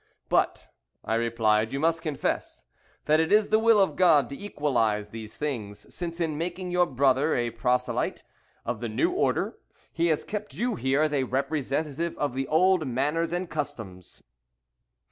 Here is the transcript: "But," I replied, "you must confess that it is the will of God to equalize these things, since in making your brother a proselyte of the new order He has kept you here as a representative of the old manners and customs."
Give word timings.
"But," 0.29 0.67
I 1.05 1.13
replied, 1.13 1.71
"you 1.71 1.79
must 1.79 2.01
confess 2.01 2.65
that 3.05 3.19
it 3.19 3.31
is 3.31 3.49
the 3.49 3.59
will 3.59 3.79
of 3.79 3.95
God 3.95 4.29
to 4.31 4.35
equalize 4.35 5.09
these 5.09 5.37
things, 5.37 5.93
since 5.93 6.19
in 6.19 6.39
making 6.39 6.71
your 6.71 6.87
brother 6.87 7.35
a 7.35 7.51
proselyte 7.51 8.23
of 8.65 8.79
the 8.79 8.89
new 8.89 9.11
order 9.11 9.59
He 9.91 10.07
has 10.07 10.23
kept 10.23 10.55
you 10.55 10.73
here 10.73 11.03
as 11.03 11.13
a 11.13 11.25
representative 11.25 12.17
of 12.17 12.33
the 12.33 12.47
old 12.47 12.87
manners 12.87 13.31
and 13.31 13.47
customs." 13.47 14.23